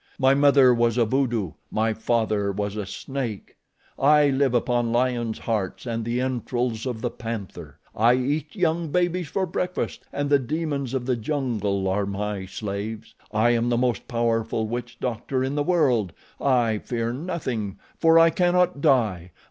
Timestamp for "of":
6.87-7.01, 10.95-11.05